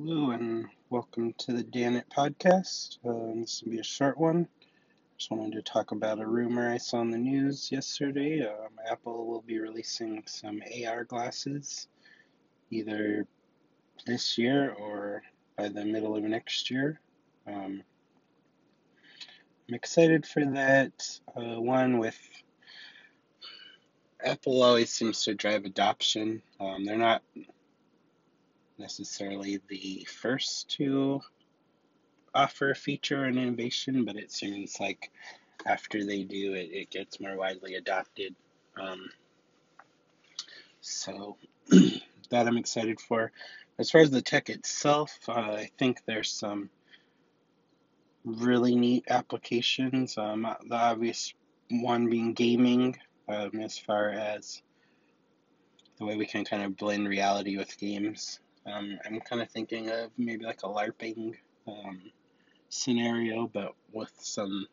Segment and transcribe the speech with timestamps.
[0.00, 2.98] Hello and welcome to the Danit podcast.
[3.04, 4.46] Uh, this will be a short one.
[5.16, 8.46] Just wanted to talk about a rumor I saw in the news yesterday.
[8.46, 11.88] Um, Apple will be releasing some AR glasses
[12.70, 13.26] either
[14.06, 15.24] this year or
[15.56, 17.00] by the middle of next year.
[17.48, 17.82] Um,
[19.68, 20.92] I'm excited for that.
[21.36, 22.20] Uh, one with
[24.24, 26.40] Apple always seems to drive adoption.
[26.60, 27.22] Um, they're not
[28.78, 31.20] necessarily the first to
[32.34, 35.10] offer a feature and innovation, but it seems like
[35.66, 38.34] after they do it, it gets more widely adopted.
[38.80, 39.10] Um,
[40.80, 41.36] so
[41.68, 43.32] that I'm excited for.
[43.78, 46.70] As far as the tech itself, uh, I think there's some
[48.24, 50.18] really neat applications.
[50.18, 51.32] Um, the obvious
[51.70, 52.96] one being gaming,
[53.28, 54.62] um, as far as
[55.98, 58.40] the way we can kind of blend reality with games.
[58.70, 61.34] Um, I'm kind of thinking of maybe like a LARPing
[61.66, 62.00] um,
[62.68, 64.66] scenario, but with some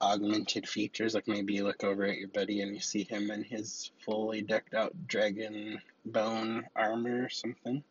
[0.00, 1.14] augmented features.
[1.14, 4.42] Like maybe you look over at your buddy and you see him in his fully
[4.42, 7.84] decked out dragon bone armor or something.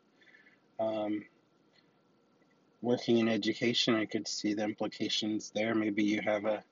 [0.79, 1.25] Um,
[2.81, 5.75] working in education, I could see the implications there.
[5.75, 6.63] Maybe you have a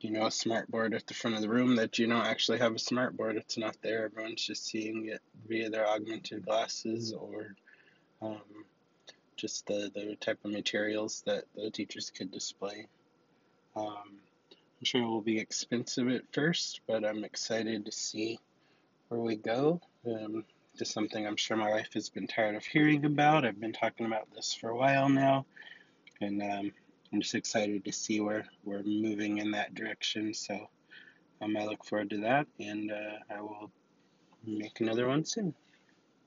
[0.00, 2.58] you know, a smart board at the front of the room that you don't actually
[2.58, 3.36] have a smart board.
[3.36, 4.04] It's not there.
[4.04, 7.54] Everyone's just seeing it via their augmented glasses or
[8.22, 8.64] um,
[9.36, 12.86] just the, the type of materials that the teachers could display.
[13.76, 14.18] Um,
[14.84, 18.38] I'm sure it will be expensive at first, but I'm excited to see
[19.08, 19.80] where we go.
[20.06, 20.44] Um,
[20.76, 23.44] just something I'm sure my wife has been tired of hearing about.
[23.44, 25.46] I've been talking about this for a while now,
[26.20, 26.72] and um,
[27.12, 30.34] I'm just excited to see where we're moving in that direction.
[30.34, 30.68] So
[31.40, 33.70] um, I look forward to that, and uh, I will
[34.46, 35.54] make another one soon.